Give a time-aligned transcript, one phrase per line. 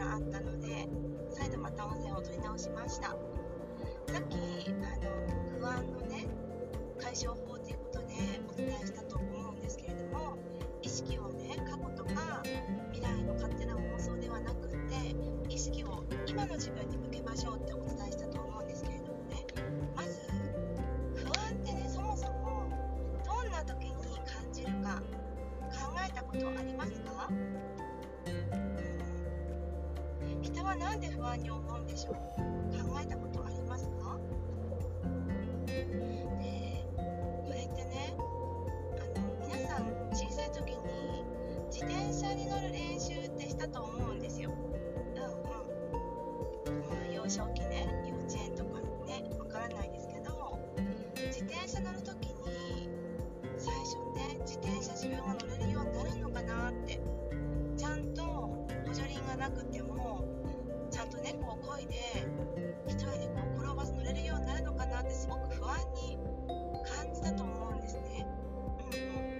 [0.00, 0.88] があったので
[1.30, 3.08] 再度また音声を取り直しました。
[3.08, 3.16] さ
[4.18, 4.34] っき
[4.68, 6.26] あの不安のね
[6.98, 8.14] 解消法ということで
[8.48, 10.36] お伝えしたと思うんですけれども
[10.82, 12.42] 意識をね過去とか
[12.92, 14.74] 未来の勝手な妄想ではなくって
[15.48, 19.44] 意識を今の自分に向けましょうってお伝えしたと思うんですけれどもね。
[19.94, 20.18] まず
[21.14, 22.64] 不安ってねそもそも
[23.24, 25.02] どんな時に感じるか
[25.70, 26.99] 考えたことあります？
[30.70, 32.14] は何で不安に思うんでしょう？
[32.14, 32.20] 考
[33.02, 34.16] えたことありますか？
[35.66, 35.74] で
[37.44, 41.24] これってねあの皆さん小さい時に
[41.72, 44.50] 自転車に乗る練習ってしたと思うんですよ。
[44.50, 45.26] うんう
[46.78, 46.82] ん。
[46.86, 48.78] まあ、幼少期ね幼稚園とか
[49.08, 50.56] ねわからないですけど
[51.16, 52.88] 自転車乗る時に
[53.58, 57.00] 最初ね自転車自分が乗れるようになるのかなって
[57.76, 60.24] ちゃんと補助輪がなくても
[61.22, 61.94] ちゃんとねこう漕いで
[62.88, 66.18] 一人でこう転ばず乗れるようになるのかなってすごく不安に
[66.84, 68.26] 感じたと思うんですね。
[68.80, 69.38] うん、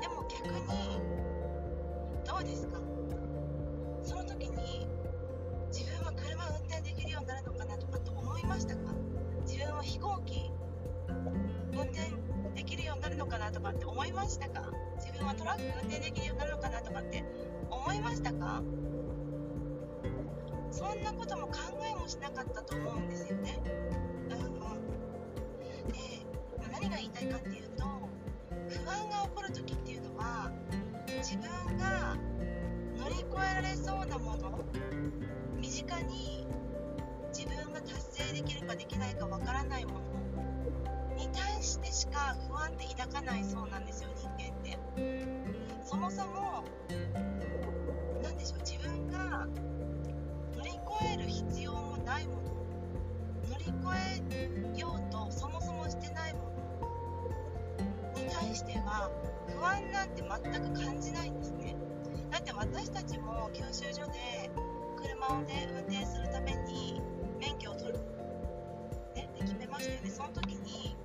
[0.00, 1.00] でも逆に
[2.26, 2.78] どうですか？
[4.02, 4.86] その時に
[5.70, 8.80] 自分は車運転できるようになるのかなとかって思いましたか？
[9.46, 10.50] 自分は飛行機
[11.72, 12.10] 運転
[12.54, 14.70] できるようになるのかなとかって思いましたか？
[14.96, 17.24] 自分はトラック運転できるようになるのかなとかって
[17.70, 18.62] 思いましたか？
[20.70, 23.60] そんなことも考えもしなかったと思うんですよね。
[24.28, 24.60] うんうん、で、
[26.58, 27.84] まあ何が言いたいかっていうと
[28.68, 30.50] 不安が起こる時っていうのは
[31.18, 32.16] 自分が
[32.96, 34.60] 乗り越えられそうなもの
[35.60, 36.46] 身近に
[37.32, 40.00] 自分が達成できるかできないかわからないもの
[41.16, 44.78] に対してしか不安って抱かないそうなんですよ人間って
[45.84, 46.64] そもそも
[48.22, 49.46] 何でしょう自分が
[51.00, 52.40] 越える必要もないもの。
[53.50, 53.74] 乗り越
[54.76, 58.22] えようとそもそもしてないもの。
[58.22, 59.10] に対しては
[59.48, 61.76] 不安なんて全く感じないんですね。
[62.30, 64.50] だって私たちも教習所で
[64.96, 67.00] 車をね運転するために
[67.40, 67.98] 免許を取る、
[69.14, 70.10] ね、って決めましたよね。
[70.10, 70.96] その時に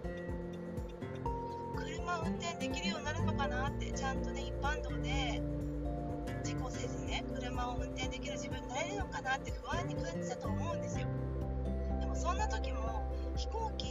[1.76, 5.42] 車運転できるようになるのかなってちゃんとね一般道で
[6.66, 11.06] 事故せずね車を運転できる自分になれるのかなって不安に感じたと思うんですよ。
[12.00, 13.06] でもそんな時も
[13.36, 13.86] 飛行機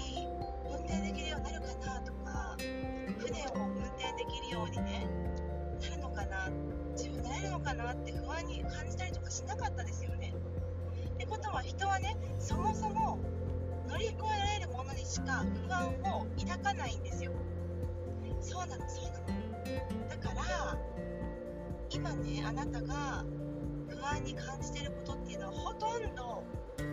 [0.69, 2.57] 運転できるようになるかなとか
[3.19, 5.07] 船を運転できるようにね
[5.81, 6.51] なるのかな
[6.97, 10.35] 自分になれるのかなって不安に感じたりとかしなかったですよね。
[11.15, 13.21] ってことは人はねそもそも
[13.87, 17.31] 乗り越えられるものにしか不安を抱かないんですよ。
[18.41, 19.54] そうなのそうなの。
[22.45, 23.25] あなたが
[23.89, 26.45] 不安に感じてることっていうのはほとんど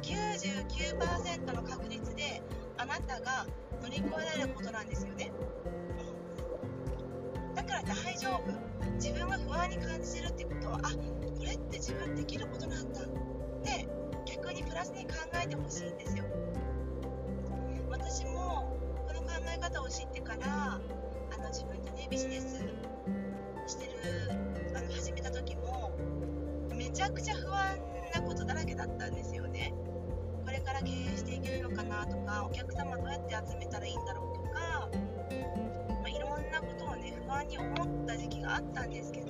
[0.01, 2.41] 99%の確率で
[2.77, 3.45] あなたが
[3.81, 5.31] 乗り越えられることなんですよね、
[7.55, 8.71] だから大丈夫。
[8.95, 13.03] 自分が不安に感じてるってことはあこれって自分できることなんだっ
[13.63, 13.87] て
[14.25, 15.13] 逆にプラスに考
[15.43, 16.23] えてほしいんですよ。
[17.89, 20.79] 私もこの考え方を知ってからあ
[21.37, 22.63] の自分でねビジネス
[23.67, 23.91] してる
[24.75, 25.40] あの始めた時
[26.93, 27.77] ちゃくちゃ不安
[28.13, 29.73] なことだらけだったんですよね。
[30.43, 39.29] これから経営していけるのかなとかお客様どうやって集めたらいいんだろうとか、まあ、いろんなことをね不安に思った時期があったんですけど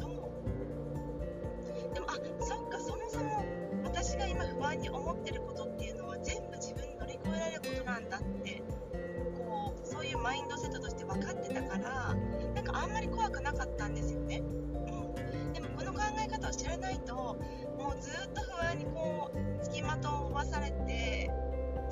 [1.94, 3.46] でもあそっかそもそも
[3.84, 8.64] 私が今不安に思ってることっていうのは全部自分に乗り越えられることなんだって
[9.38, 12.16] こうそういうマインドセットとして分かってたから
[12.56, 14.42] なんかあんまり怖くなかったんですよね、
[16.42, 21.30] この考え方を知らないともうずっと不安にこう付きまとわされて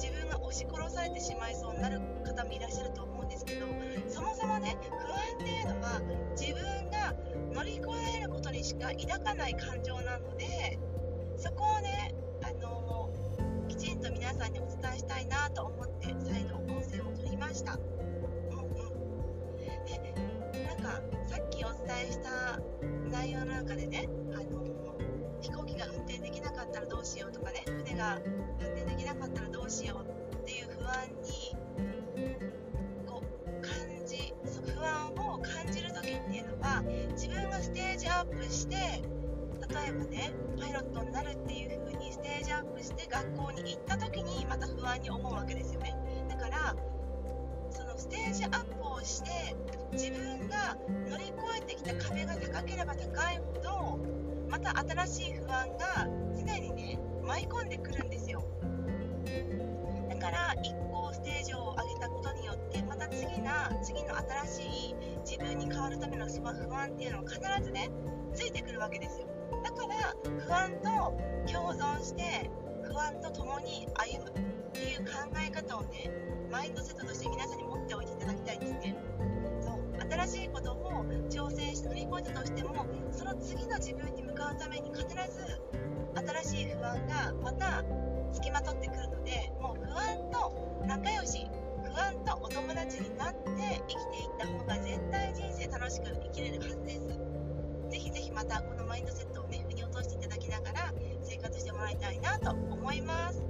[0.01, 3.67] 自分が押し殺されてしまいそうになる方もいらっしゃると思うんですけど
[4.07, 6.01] そもそもね不安っていうのは
[6.40, 7.13] 自分が
[7.53, 7.87] 乗り越
[8.17, 10.79] えることにしか抱かない感情なので
[11.37, 13.09] そこをねあの
[13.67, 17.73] きちんと皆さんにお伝えしたいなと思って再度音声を取りました。
[17.73, 18.61] うんう
[20.57, 22.59] ん、なんかさっきお伝えした
[23.11, 24.09] 内容の中でね
[26.99, 31.55] どうしようとかね船が運転できなかったらどうしようっていう不安に
[33.07, 33.72] こう感
[34.05, 38.99] じそ不安を感じる時っていうのは自分がステージアップして例
[39.87, 45.95] えばねパイロットになるっていう風にステージアップして学校に行った時にまた不安に思うわけですよね。
[46.28, 46.75] だから
[47.72, 49.55] そのステージアップをして
[49.93, 50.75] 自分が
[51.09, 53.99] 乗り越えてきた壁が高ければ高いほど
[54.49, 58.43] また新しい不安が常にね舞い込んでくるんですよ。
[60.09, 67.90] だから1個ステージを上げたことによってまた次な次の新しい自分に変わるためのその不安っていうのは必ずね
[68.34, 69.28] ついてくるわけですよ。
[69.63, 70.90] だから不安と
[71.52, 72.49] 共存して
[72.84, 75.11] 不安と共に歩むっていう考
[75.45, 76.11] え方をね
[76.52, 78.95] マインドセットとして皆さんに持っておいていただきたいですね。
[80.09, 85.61] 新しいことを挑戦して乗り越えたとしてもその次の自分に向かうために必ず
[86.44, 87.84] 新しい不安がまた
[88.34, 91.46] 付きまとってくるのでもう不安と仲良し
[91.84, 97.29] 不安とお友達になって生きていった方が絶対人生楽しく生きれるはずです。
[97.90, 103.41] ぜひぜひまたこのマインドセットをね腑に落としていただきながら生活してもらいたいなと思います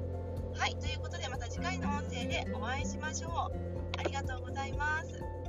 [0.58, 3.32] はいということでまた次回の音声でお会いしましょう。
[3.98, 5.49] ありがとうございます。